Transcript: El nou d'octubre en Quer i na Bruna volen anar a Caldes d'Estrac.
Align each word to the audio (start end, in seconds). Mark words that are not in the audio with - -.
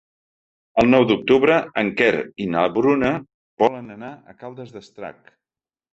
El 0.83 0.87
nou 0.93 1.03
d'octubre 1.09 1.57
en 1.83 1.91
Quer 2.01 2.09
i 2.45 2.49
na 2.55 2.63
Bruna 2.79 3.11
volen 3.65 3.95
anar 3.97 4.11
a 4.33 4.37
Caldes 4.41 4.75
d'Estrac. 4.79 5.35